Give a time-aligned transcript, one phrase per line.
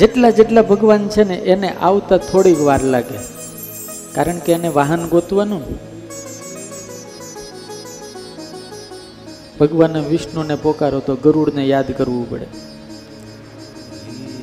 [0.00, 3.18] જેટલા જેટલા ભગવાન છે ને, એને આવતા થોડીક વાર લાગે.
[4.14, 5.62] કારણ કે એને વાહન ગોતવાનું.
[9.60, 12.46] ભગવાન વિષ્ણુને પોકારો તો ગરુડને યાદ કરવું પડે.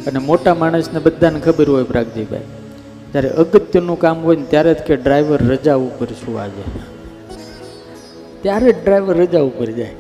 [0.08, 2.40] અને મોટા માણસને બધાને ખબર હોય પ્રાગજીભાઈ.
[3.12, 6.64] જ્યારે અગત્યનું કામ હોય ને, ત્યારે જ કે ડ્રાઈવર રજા ઉપર છું આજે?
[8.42, 9.96] ત્યારે જ ડ્રાઈવર રજા ઉપર જાય.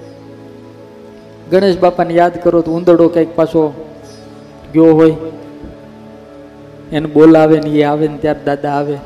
[1.52, 3.92] ગણેશ બાપાને યાદ કરો તો ઉંદરડો કંઈક પાછો
[4.74, 5.16] ગયો હોય
[6.92, 8.98] એને બોલાવે ને એ આવે ને ત્યારે દાદા આવે.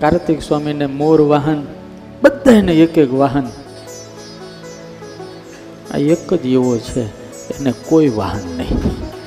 [0.00, 1.62] કાર્તિક સ્વામીને મોર વાહન
[2.22, 3.46] બધાને એક એક વાહન.
[5.94, 7.04] આ એક જ એવો છે,
[7.58, 8.78] એને કોઈ વાહન નહીં.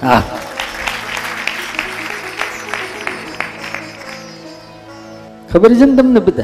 [0.08, 0.22] હા.
[5.52, 6.44] ખબર છે ને તમને બધા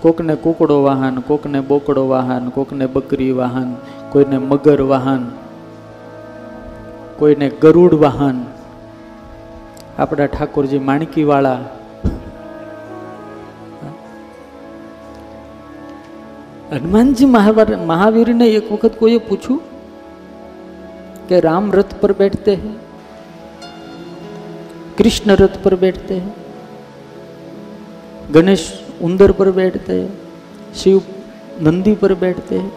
[0.00, 3.74] કોકને કુકડો વાહન, કોકને બોકડો વાહન, કોકને બકરી વાહન,
[4.10, 5.30] કોઈને મગર વાહન,
[7.16, 8.53] કોઈને ગરુડ વાહન
[9.97, 11.59] આપણા ઠાકોરજી માણકીવાળા
[16.73, 19.65] હનુમાનજી મહાવીર મહાવીરને એક વખત કોઈએ પૂછ્યું
[21.27, 22.75] કે રામ રથ પર બેઠતે हैं
[24.97, 26.33] कृष्ण रथ पर बैठते हैं
[28.33, 28.63] गणेश
[29.01, 30.97] उंदर पर बैठते हैं शिव
[31.61, 32.71] नंदी पर बैठते हैं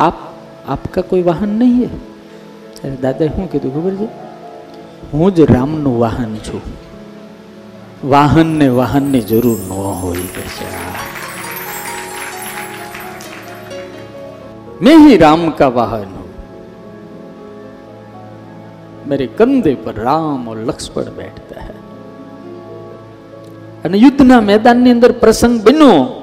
[0.00, 0.20] आप
[0.68, 1.90] आपका कोई વાહન નહીં है
[2.76, 4.19] ત્યારે દાદાએ શું કીધું ખબર છે
[5.13, 6.61] હું જ રામનું વાહન છું.
[8.09, 10.65] વાહનને વાહનની જરૂર ન હોય કે
[14.81, 16.21] મેં હી રામ કા વાહન હું.
[19.09, 21.73] મેરે કંધે પર રામ ઓર લક્ષ્મણ બેઠતા હૈ.
[23.85, 26.17] અને યુદ્ધના મેદાનની અંદર પ્રસંગ બન્યો.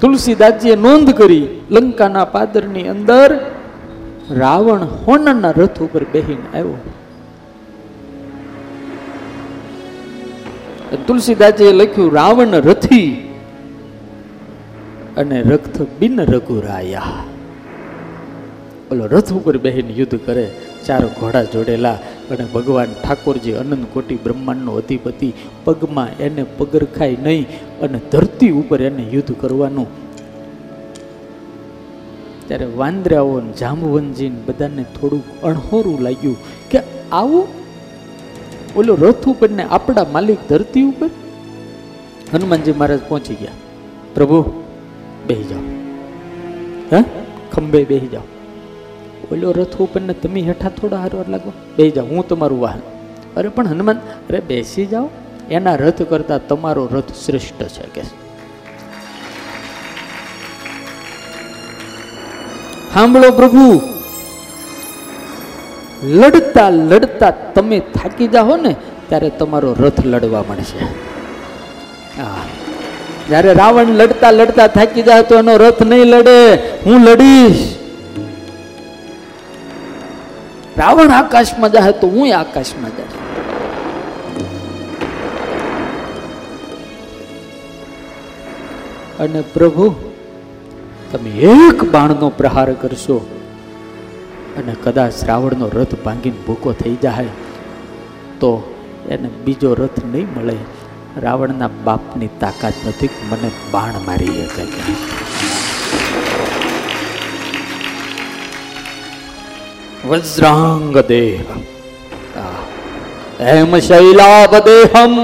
[0.00, 3.55] તુલસીદાસજીએ નોંધ કરી, લંકાના પાદરની અંદર
[4.30, 6.78] રાવણ હોનના રથ ઉપર બેહીને આવ્યો.
[11.06, 13.10] તુલસીદાસજીએ લખ્યું, રાવણ રથી
[15.16, 17.22] અને રક્ત બિન રઘુરાયા.
[18.92, 20.46] ઓલો રથ ઉપર બેહીને યુદ્ધ કરે,
[20.86, 21.98] ચાર ઘોડા જોડેલા
[22.30, 25.30] અને ભગવાન ઠાકોરજી અનંત કોટી બ્રહ્માંડનો અધિપતિ,
[25.64, 27.46] પગમાં એને પગરખાય નહીં
[27.82, 29.86] અને ધરતી ઉપર એને યુદ્ધ કરવાનું
[32.46, 36.36] ત્યારે વાંદરાઓ ને ને બધાને થોડુંક અણહોરું લાગ્યું
[36.70, 36.78] કે
[37.12, 37.48] આવું?
[38.76, 41.06] ઓલો રથ ઉપર ને આપણા માલિક ધરતી ઉપર?
[42.32, 43.50] હનુમાનજી મહારાજ પહોંચી ગયા.
[44.14, 44.62] પ્રભુ,
[45.26, 45.60] બેહી જાઓ.
[46.92, 47.04] હે?
[47.52, 48.22] ખંભે બેહી જાઓ.
[49.32, 51.52] ઓલો રથ ઉપર ને તમે હેઠા થોડા હારવાર લાગો.
[51.76, 52.80] બેહી જાઓ, હું તમારું વાહન.
[53.36, 55.08] અરે, પણ હનુમાન, અરે બેસી જાઓ.
[55.50, 58.25] એના રથ કરતાં તમારો રથ શ્રેષ્ઠ છે કે
[62.96, 63.80] સાંભળો પ્રભુ.
[66.02, 68.74] લડતા લડતા તમે થાકી જાઓ ને,
[69.08, 70.84] ત્યારે તમારો રથ લડવા મળશે.
[73.28, 76.56] જ્યારે રાવણ લડતા લડતા થાકી જાય તો એનો રથ નહીં લડે.
[76.86, 77.74] હું લડીશ.
[80.78, 83.14] રાવણ આકાશમાં જાય તો હું આકાશમાં જાય
[89.20, 90.05] અને પ્રભુ
[91.10, 93.18] તમે એક બાણનો પ્રહાર કરશો
[94.58, 97.32] અને કદાચ રાવણનો રથ ભાંગીને ભૂકો થઈ જાય,
[98.40, 98.50] તો
[99.14, 100.56] એને બીજો રથ નહીં મળે.
[101.24, 104.82] રાવણના બાપની તાકાત નથી મને બાણ મારી શકે.
[110.10, 111.40] વજ્રાંગ દેહ
[113.54, 115.14] એમ શૈલાભ દેહમ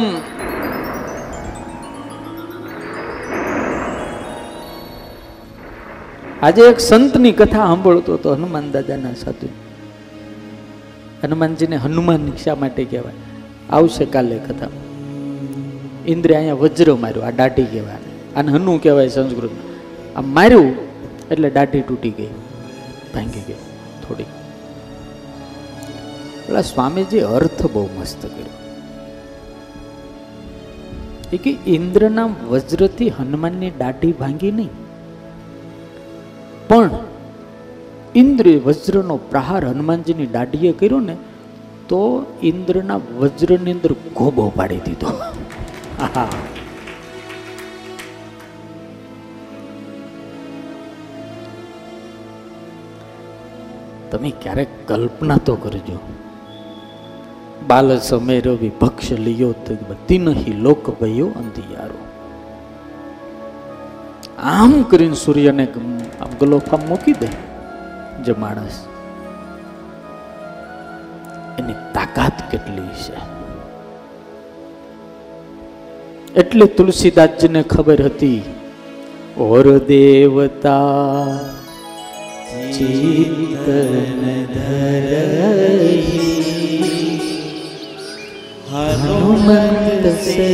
[6.42, 9.48] આજે એક સંતની કથા સાંભળતો હતો હનુમાન દાદાના સાધુ.
[11.22, 13.14] હનુમાનજીને હનુમાન શા માટે કહેવાય?
[13.70, 14.68] આવશે કાલે કથા.
[16.06, 18.10] ઇન્દ્રે અહીંયા વજ્ર માર્યો, આ દાઢી કહેવાય.
[18.36, 19.50] આને હનુ કહેવાય સંસ્કૃત.
[20.16, 20.74] આ માર્યું
[21.30, 22.32] એટલે દાઢી તૂટી ગઈ.
[23.14, 23.60] ભાંગી ગઈ,
[24.02, 24.28] થોડી.
[26.42, 28.52] એટલે સ્વામીજી અર્થ બહુ મસ્ત કર્યો.
[31.32, 34.81] એ કે ઇન્દ્રના વજ્રથી હનુમાનની દાઢી ભાંગી નહીં.
[36.72, 36.90] પણ
[38.14, 41.16] ઇન્દ્રે વજ્રનો પ્રહાર હનુમાનજીની દાઢીએ કર્યો ને,
[41.88, 42.00] તો
[42.42, 45.12] ઇન્દ્રના વજ્રની અંદર ગોબો પાડી દીધો.
[54.10, 55.98] તમે ક્યારેક કલ્પના તો કરજો.
[57.66, 59.52] બાલ સમેરો વિભક્ષ લિયો
[60.08, 62.00] તિન હિ લોક ભયો અંધિયારો.
[64.50, 65.64] આમ કરીને સૂર્યને
[66.22, 67.28] આમ ગલોફામ મૂકી દે
[68.24, 68.76] જે માણસ.
[71.58, 73.18] એની તાકાત કેટલી છે?
[76.40, 78.40] એટલે તુલસીદાસજીને ખબર હતી,
[79.46, 81.38] ઓર દેવતા
[82.74, 84.22] ચિંતન
[84.54, 86.22] ધરહી
[88.72, 90.50] હનુમંત સે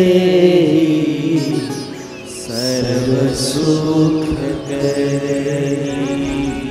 [3.08, 4.38] सुख
[4.68, 6.67] तेरे